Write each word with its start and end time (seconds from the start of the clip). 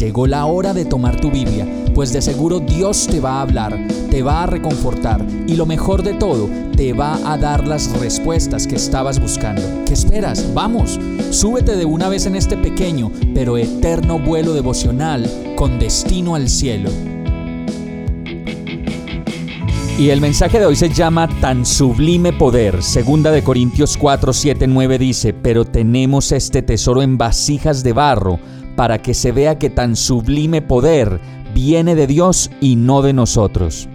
Llegó 0.00 0.26
la 0.26 0.46
hora 0.46 0.72
de 0.72 0.86
tomar 0.86 1.20
tu 1.20 1.30
Biblia, 1.30 1.66
pues 1.94 2.10
de 2.14 2.22
seguro 2.22 2.58
Dios 2.58 3.06
te 3.06 3.20
va 3.20 3.32
a 3.32 3.42
hablar, 3.42 3.78
te 4.10 4.22
va 4.22 4.44
a 4.44 4.46
reconfortar 4.46 5.22
y 5.46 5.56
lo 5.56 5.66
mejor 5.66 6.02
de 6.02 6.14
todo, 6.14 6.48
te 6.74 6.94
va 6.94 7.18
a 7.30 7.36
dar 7.36 7.68
las 7.68 7.92
respuestas 8.00 8.66
que 8.66 8.76
estabas 8.76 9.20
buscando. 9.20 9.60
¿Qué 9.84 9.92
esperas? 9.92 10.54
Vamos, 10.54 10.98
súbete 11.28 11.76
de 11.76 11.84
una 11.84 12.08
vez 12.08 12.24
en 12.24 12.34
este 12.34 12.56
pequeño 12.56 13.12
pero 13.34 13.58
eterno 13.58 14.18
vuelo 14.18 14.54
devocional 14.54 15.30
con 15.54 15.78
destino 15.78 16.34
al 16.34 16.48
cielo. 16.48 16.88
Y 19.98 20.08
el 20.08 20.22
mensaje 20.22 20.58
de 20.58 20.64
hoy 20.64 20.76
se 20.76 20.88
llama 20.88 21.28
Tan 21.42 21.66
sublime 21.66 22.32
poder. 22.32 22.82
Segunda 22.82 23.30
de 23.30 23.44
Corintios 23.44 23.98
4, 23.98 24.32
7, 24.32 24.66
9 24.66 24.98
dice, 24.98 25.34
pero 25.34 25.66
tenemos 25.66 26.32
este 26.32 26.62
tesoro 26.62 27.02
en 27.02 27.18
vasijas 27.18 27.82
de 27.82 27.92
barro 27.92 28.40
para 28.80 29.02
que 29.02 29.12
se 29.12 29.30
vea 29.30 29.58
que 29.58 29.68
tan 29.68 29.94
sublime 29.94 30.62
poder 30.62 31.20
viene 31.52 31.94
de 31.94 32.06
Dios 32.06 32.50
y 32.62 32.76
no 32.76 33.02
de 33.02 33.12
nosotros. 33.12 33.90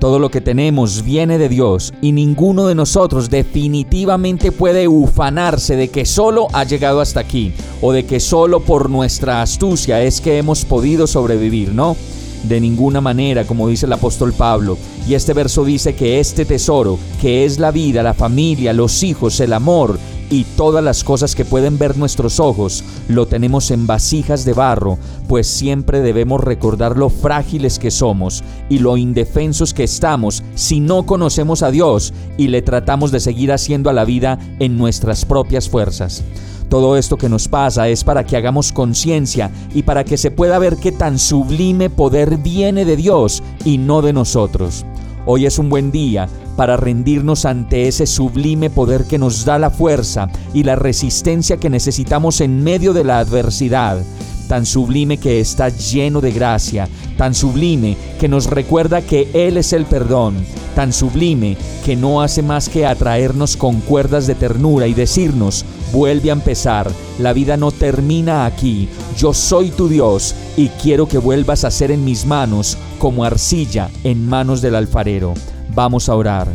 Todo 0.00 0.18
lo 0.18 0.28
que 0.28 0.40
tenemos 0.40 1.04
viene 1.04 1.38
de 1.38 1.48
Dios 1.48 1.94
y 2.02 2.10
ninguno 2.10 2.66
de 2.66 2.74
nosotros 2.74 3.30
definitivamente 3.30 4.50
puede 4.50 4.88
ufanarse 4.88 5.76
de 5.76 5.86
que 5.86 6.04
solo 6.04 6.48
ha 6.52 6.64
llegado 6.64 7.00
hasta 7.00 7.20
aquí 7.20 7.52
o 7.80 7.92
de 7.92 8.06
que 8.06 8.18
solo 8.18 8.58
por 8.58 8.90
nuestra 8.90 9.40
astucia 9.40 10.02
es 10.02 10.20
que 10.20 10.36
hemos 10.36 10.64
podido 10.64 11.06
sobrevivir, 11.06 11.72
¿no? 11.72 11.96
De 12.42 12.60
ninguna 12.60 13.00
manera, 13.00 13.46
como 13.46 13.68
dice 13.68 13.86
el 13.86 13.92
apóstol 13.92 14.32
Pablo. 14.32 14.76
Y 15.06 15.14
este 15.14 15.32
verso 15.32 15.64
dice 15.64 15.94
que 15.94 16.18
este 16.18 16.44
tesoro, 16.44 16.98
que 17.20 17.44
es 17.44 17.60
la 17.60 17.70
vida, 17.70 18.02
la 18.02 18.14
familia, 18.14 18.72
los 18.72 19.04
hijos, 19.04 19.38
el 19.38 19.52
amor, 19.52 19.96
y 20.30 20.44
todas 20.56 20.82
las 20.82 21.04
cosas 21.04 21.34
que 21.34 21.44
pueden 21.44 21.78
ver 21.78 21.96
nuestros 21.96 22.40
ojos 22.40 22.84
lo 23.08 23.26
tenemos 23.26 23.70
en 23.70 23.86
vasijas 23.86 24.44
de 24.44 24.52
barro, 24.52 24.98
pues 25.28 25.46
siempre 25.46 26.00
debemos 26.00 26.40
recordar 26.40 26.96
lo 26.96 27.10
frágiles 27.10 27.78
que 27.78 27.90
somos 27.90 28.42
y 28.68 28.78
lo 28.78 28.96
indefensos 28.96 29.74
que 29.74 29.84
estamos 29.84 30.42
si 30.54 30.80
no 30.80 31.06
conocemos 31.06 31.62
a 31.62 31.70
Dios 31.70 32.12
y 32.36 32.48
le 32.48 32.62
tratamos 32.62 33.10
de 33.10 33.20
seguir 33.20 33.52
haciendo 33.52 33.90
a 33.90 33.92
la 33.92 34.04
vida 34.04 34.38
en 34.58 34.76
nuestras 34.76 35.24
propias 35.24 35.68
fuerzas. 35.68 36.22
Todo 36.68 36.96
esto 36.96 37.16
que 37.16 37.28
nos 37.28 37.46
pasa 37.46 37.88
es 37.88 38.02
para 38.04 38.24
que 38.24 38.36
hagamos 38.36 38.72
conciencia 38.72 39.50
y 39.74 39.82
para 39.82 40.04
que 40.04 40.16
se 40.16 40.30
pueda 40.30 40.58
ver 40.58 40.76
que 40.76 40.92
tan 40.92 41.18
sublime 41.18 41.90
poder 41.90 42.38
viene 42.38 42.84
de 42.84 42.96
Dios 42.96 43.42
y 43.64 43.78
no 43.78 44.02
de 44.02 44.12
nosotros. 44.12 44.84
Hoy 45.26 45.46
es 45.46 45.58
un 45.58 45.70
buen 45.70 45.90
día 45.90 46.28
para 46.54 46.76
rendirnos 46.76 47.46
ante 47.46 47.88
ese 47.88 48.06
sublime 48.06 48.68
poder 48.68 49.04
que 49.04 49.18
nos 49.18 49.46
da 49.46 49.58
la 49.58 49.70
fuerza 49.70 50.28
y 50.52 50.64
la 50.64 50.76
resistencia 50.76 51.56
que 51.56 51.70
necesitamos 51.70 52.42
en 52.42 52.62
medio 52.62 52.92
de 52.92 53.04
la 53.04 53.20
adversidad, 53.20 54.02
tan 54.48 54.66
sublime 54.66 55.16
que 55.16 55.40
está 55.40 55.70
lleno 55.70 56.20
de 56.20 56.30
gracia, 56.30 56.88
tan 57.16 57.34
sublime 57.34 57.96
que 58.20 58.28
nos 58.28 58.50
recuerda 58.50 59.00
que 59.00 59.30
Él 59.32 59.56
es 59.56 59.72
el 59.72 59.86
perdón, 59.86 60.44
tan 60.74 60.92
sublime 60.92 61.56
que 61.84 61.96
no 61.96 62.22
hace 62.22 62.42
más 62.42 62.68
que 62.68 62.86
atraernos 62.86 63.56
con 63.56 63.80
cuerdas 63.80 64.26
de 64.26 64.34
ternura 64.34 64.86
y 64.86 64.94
decirnos, 64.94 65.64
vuelve 65.92 66.30
a 66.30 66.34
empezar, 66.34 66.90
la 67.18 67.32
vida 67.32 67.56
no 67.56 67.70
termina 67.70 68.46
aquí, 68.46 68.88
yo 69.16 69.32
soy 69.32 69.70
tu 69.70 69.88
Dios 69.88 70.34
y 70.56 70.68
quiero 70.68 71.06
que 71.06 71.18
vuelvas 71.18 71.64
a 71.64 71.70
ser 71.70 71.90
en 71.90 72.04
mis 72.04 72.26
manos 72.26 72.76
como 72.98 73.24
arcilla 73.24 73.90
en 74.02 74.26
manos 74.26 74.60
del 74.60 74.74
alfarero. 74.74 75.34
Vamos 75.74 76.08
a 76.08 76.14
orar. 76.14 76.48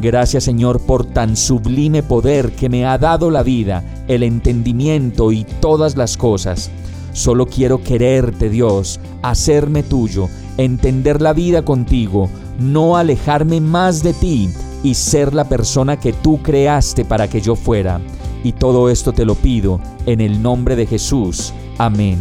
Gracias 0.00 0.44
Señor 0.44 0.80
por 0.80 1.04
tan 1.04 1.36
sublime 1.36 2.02
poder 2.04 2.52
que 2.52 2.68
me 2.68 2.86
ha 2.86 2.96
dado 2.96 3.30
la 3.30 3.42
vida, 3.42 3.84
el 4.06 4.22
entendimiento 4.22 5.32
y 5.32 5.44
todas 5.60 5.96
las 5.96 6.16
cosas. 6.16 6.70
Solo 7.12 7.46
quiero 7.46 7.82
quererte 7.82 8.48
Dios, 8.50 9.00
hacerme 9.22 9.82
tuyo, 9.82 10.28
entender 10.64 11.20
la 11.20 11.32
vida 11.32 11.62
contigo, 11.62 12.28
no 12.58 12.96
alejarme 12.96 13.60
más 13.60 14.02
de 14.02 14.12
ti 14.12 14.50
y 14.82 14.94
ser 14.94 15.34
la 15.34 15.44
persona 15.44 15.98
que 15.98 16.12
tú 16.12 16.40
creaste 16.42 17.04
para 17.04 17.28
que 17.28 17.40
yo 17.40 17.56
fuera. 17.56 18.00
Y 18.42 18.52
todo 18.52 18.88
esto 18.88 19.12
te 19.12 19.24
lo 19.24 19.34
pido 19.34 19.80
en 20.06 20.20
el 20.20 20.42
nombre 20.42 20.76
de 20.76 20.86
Jesús. 20.86 21.52
Amén. 21.78 22.18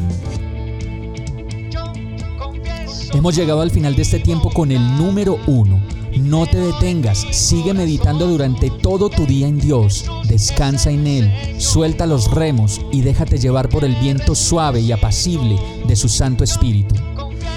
Hemos 3.14 3.36
llegado 3.36 3.62
al 3.62 3.72
final 3.72 3.96
de 3.96 4.04
este 4.04 4.20
tiempo 4.20 4.52
con 4.52 4.72
el 4.72 4.98
número 4.98 5.38
uno. 5.48 5.80
No 6.22 6.46
te 6.46 6.58
detengas, 6.58 7.26
sigue 7.32 7.74
meditando 7.74 8.28
durante 8.28 8.70
todo 8.70 9.10
tu 9.10 9.26
día 9.26 9.48
en 9.48 9.60
Dios, 9.60 10.06
descansa 10.28 10.90
en 10.92 11.08
Él, 11.08 11.32
suelta 11.60 12.06
los 12.06 12.32
remos 12.32 12.82
y 12.92 13.02
déjate 13.02 13.38
llevar 13.38 13.70
por 13.70 13.86
el 13.86 13.96
viento 13.96 14.36
suave 14.36 14.82
y 14.82 14.92
apacible 14.92 15.58
de 15.88 15.96
su 15.96 16.10
Santo 16.10 16.44
Espíritu. 16.44 16.96